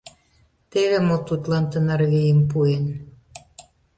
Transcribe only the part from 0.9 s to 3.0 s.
мо тудлан тынар вийым пуэн!